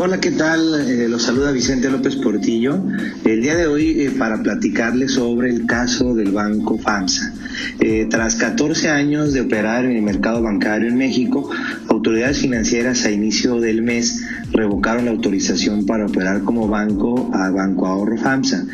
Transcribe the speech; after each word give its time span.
Hola, 0.00 0.20
¿qué 0.20 0.30
tal? 0.30 0.88
Eh, 0.88 1.08
los 1.08 1.24
saluda 1.24 1.50
Vicente 1.50 1.90
López 1.90 2.14
Portillo. 2.14 2.80
El 3.24 3.42
día 3.42 3.56
de 3.56 3.66
hoy 3.66 4.02
eh, 4.02 4.12
para 4.16 4.40
platicarles 4.44 5.14
sobre 5.14 5.50
el 5.50 5.66
caso 5.66 6.14
del 6.14 6.30
Banco 6.30 6.78
FAMSA. 6.78 7.32
Eh, 7.80 8.06
tras 8.08 8.36
14 8.36 8.90
años 8.90 9.32
de 9.32 9.40
operar 9.40 9.86
en 9.86 9.96
el 9.96 10.02
mercado 10.02 10.40
bancario 10.40 10.88
en 10.88 10.96
México, 10.96 11.50
autoridades 11.88 12.38
financieras 12.38 13.04
a 13.06 13.10
inicio 13.10 13.58
del 13.58 13.82
mes 13.82 14.22
revocaron 14.52 15.06
la 15.06 15.10
autorización 15.10 15.84
para 15.84 16.06
operar 16.06 16.42
como 16.42 16.68
banco 16.68 17.28
a 17.34 17.50
Banco 17.50 17.88
Ahorro 17.88 18.18
FAMSA. 18.18 18.66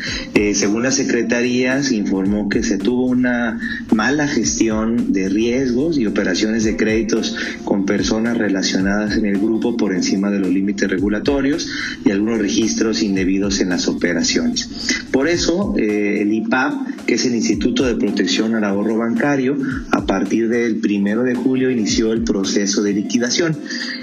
Según 0.53 0.83
la 0.83 0.91
Secretaría, 0.91 1.81
se 1.81 1.95
informó 1.95 2.49
que 2.49 2.61
se 2.61 2.77
tuvo 2.77 3.07
una 3.07 3.59
mala 3.93 4.27
gestión 4.27 5.11
de 5.11 5.27
riesgos 5.29 5.97
y 5.97 6.05
operaciones 6.05 6.63
de 6.63 6.77
créditos 6.77 7.35
con 7.63 7.85
personas 7.85 8.37
relacionadas 8.37 9.17
en 9.17 9.25
el 9.25 9.39
grupo 9.39 9.75
por 9.75 9.91
encima 9.91 10.29
de 10.29 10.39
los 10.39 10.49
límites 10.49 10.87
regulatorios 10.87 11.14
y 12.03 12.11
algunos 12.11 12.39
registros 12.39 13.01
indebidos 13.01 13.59
en 13.59 13.69
las 13.69 13.87
operaciones. 13.87 14.69
Por 15.11 15.27
eso, 15.27 15.73
eh, 15.77 16.21
el 16.21 16.33
IPAP, 16.33 16.73
que 17.05 17.15
es 17.15 17.25
el 17.25 17.35
Instituto 17.35 17.85
de 17.85 17.95
Protección 17.95 18.55
al 18.55 18.63
Ahorro 18.63 18.97
Bancario, 18.97 19.57
a 19.91 20.05
partir 20.05 20.49
del 20.49 20.77
primero 20.77 21.23
de 21.23 21.35
julio 21.35 21.69
inició 21.69 22.13
el 22.13 22.23
proceso 22.23 22.81
de 22.81 22.93
liquidación. 22.93 23.57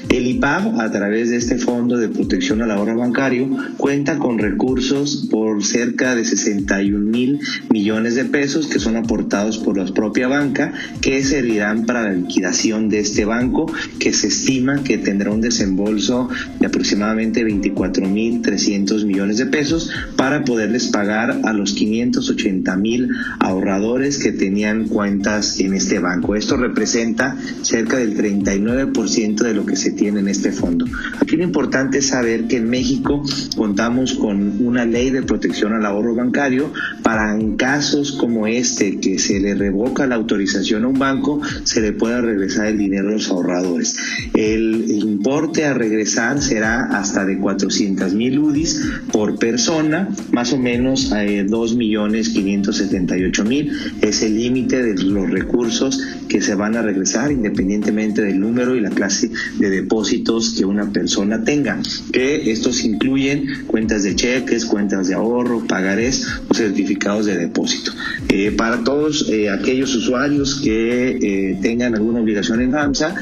El 0.08 0.26
IPAP, 0.26 0.78
a 0.78 0.90
través 0.90 1.30
de 1.30 1.36
este 1.36 1.58
Fondo 1.58 1.96
de 1.96 2.08
Protección 2.08 2.62
al 2.62 2.70
Ahorro 2.70 2.96
Bancario, 2.96 3.48
cuenta 3.76 4.18
con 4.18 4.38
recursos 4.38 5.28
por 5.30 5.64
cerca 5.64 6.14
de 6.14 6.24
61 6.24 6.98
mil 6.98 7.40
millones 7.70 8.14
de 8.14 8.24
pesos 8.24 8.66
que 8.66 8.78
son 8.78 8.96
aportados 8.96 9.58
por 9.58 9.78
la 9.78 9.92
propia 9.92 10.28
banca, 10.28 10.72
que 11.00 11.22
servirán 11.24 11.86
para 11.86 12.02
la 12.02 12.12
liquidación 12.12 12.88
de 12.88 13.00
este 13.00 13.24
banco, 13.24 13.72
que 13.98 14.12
se 14.12 14.28
estima 14.28 14.82
que 14.84 14.98
tendrá 14.98 15.30
un 15.30 15.40
desembolso 15.40 16.28
de 16.60 16.66
aproximadamente 16.66 17.42
24 17.42 18.08
mil 18.08 18.42
300 18.42 19.04
millones 19.04 19.38
de 19.38 19.46
pesos 19.46 19.90
para 20.16 20.44
poderles 20.44 20.88
pagar 20.88 21.40
a 21.44 21.52
los 21.52 21.72
580 21.72 22.76
mil 22.76 22.91
ahorradores 23.38 24.18
que 24.18 24.32
tenían 24.32 24.88
cuentas 24.88 25.58
en 25.60 25.74
este 25.74 25.98
banco. 25.98 26.34
Esto 26.34 26.56
representa 26.56 27.36
cerca 27.62 27.98
del 27.98 28.16
39% 28.16 29.42
de 29.42 29.54
lo 29.54 29.66
que 29.66 29.76
se 29.76 29.92
tiene 29.92 30.20
en 30.20 30.28
este 30.28 30.52
fondo. 30.52 30.86
Aquí 31.20 31.36
lo 31.36 31.44
importante 31.44 31.98
es 31.98 32.08
saber 32.08 32.46
que 32.46 32.56
en 32.56 32.68
México 32.68 33.22
contamos 33.56 34.14
con 34.14 34.64
una 34.64 34.84
ley 34.84 35.10
de 35.10 35.22
protección 35.22 35.72
al 35.72 35.86
ahorro 35.86 36.14
bancario 36.14 36.72
para 37.02 37.34
en 37.34 37.56
casos 37.56 38.12
como 38.12 38.46
este, 38.46 38.98
que 38.98 39.18
se 39.18 39.40
le 39.40 39.54
revoca 39.54 40.06
la 40.06 40.16
autorización 40.16 40.84
a 40.84 40.88
un 40.88 40.98
banco, 40.98 41.40
se 41.64 41.80
le 41.80 41.92
pueda 41.92 42.20
regresar 42.20 42.66
el 42.66 42.78
dinero 42.78 43.08
a 43.08 43.12
los 43.12 43.30
ahorradores. 43.30 43.96
El, 44.34 44.90
importe 44.90 45.64
a 45.64 45.74
regresar 45.74 46.40
será 46.40 46.84
hasta 46.98 47.24
de 47.24 47.38
400 47.38 48.14
mil 48.14 48.38
UDIs 48.38 48.82
por 49.12 49.38
persona, 49.38 50.08
más 50.32 50.52
o 50.52 50.58
menos 50.58 51.12
eh, 51.16 51.44
dos 51.48 51.74
millones 51.74 52.30
500 52.30 52.80
178 52.88 53.44
mil 53.44 53.72
es 54.00 54.22
el 54.22 54.36
límite 54.36 54.82
de 54.82 55.02
los 55.02 55.30
recursos 55.30 56.00
que 56.28 56.40
se 56.40 56.54
van 56.54 56.76
a 56.76 56.82
regresar 56.82 57.30
independientemente 57.30 58.22
del 58.22 58.40
número 58.40 58.74
y 58.76 58.80
la 58.80 58.90
clase 58.90 59.30
de 59.58 59.70
depósitos 59.70 60.54
que 60.56 60.64
una 60.64 60.90
persona 60.90 61.44
tenga, 61.44 61.80
que 62.12 62.50
estos 62.50 62.84
incluyen 62.84 63.64
cuentas 63.66 64.02
de 64.02 64.16
cheques, 64.16 64.64
cuentas 64.64 65.08
de 65.08 65.14
ahorro, 65.14 65.66
pagarés 65.66 66.26
o 66.48 66.54
certificados 66.54 67.26
de 67.26 67.36
depósito. 67.36 67.92
Eh, 68.28 68.52
para 68.52 68.82
todos 68.84 69.28
eh, 69.28 69.50
aquellos 69.50 69.94
usuarios 69.94 70.60
que 70.62 71.50
eh, 71.50 71.58
tengan 71.60 71.94
alguna 71.94 72.20
obligación 72.20 72.60
en 72.60 72.72
FAMSA, 72.72 73.14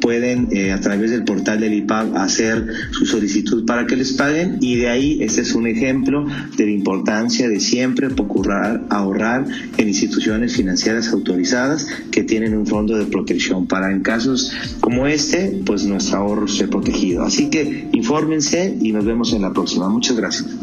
pueden 0.00 0.48
a 0.72 0.80
través 0.80 1.10
del 1.10 1.24
portal 1.24 1.60
del 1.60 1.74
IPAB 1.74 2.16
hacer 2.16 2.66
su 2.90 3.06
solicitud 3.06 3.64
para 3.66 3.86
que 3.86 3.96
les 3.96 4.12
paguen 4.12 4.58
y 4.60 4.76
de 4.76 4.88
ahí 4.88 5.18
este 5.20 5.40
es 5.40 5.54
un 5.54 5.66
ejemplo 5.66 6.26
de 6.56 6.64
la 6.64 6.70
importancia 6.70 7.48
de 7.48 7.60
siempre 7.60 8.10
procurar 8.10 8.84
ahorrar 8.90 9.46
en 9.76 9.88
instituciones 9.88 10.54
financieras 10.54 11.08
autorizadas 11.12 11.86
que 12.10 12.22
tienen 12.22 12.56
un 12.56 12.66
fondo 12.66 12.96
de 12.96 13.06
protección 13.06 13.66
para 13.66 13.90
en 13.90 14.02
casos 14.02 14.52
como 14.80 15.06
este, 15.06 15.60
pues 15.64 15.84
nuestro 15.84 16.18
ahorro 16.18 16.46
esté 16.46 16.68
protegido. 16.68 17.24
Así 17.24 17.50
que 17.50 17.88
infórmense 17.92 18.76
y 18.80 18.92
nos 18.92 19.04
vemos 19.04 19.32
en 19.32 19.42
la 19.42 19.52
próxima. 19.52 19.88
Muchas 19.88 20.16
gracias. 20.16 20.56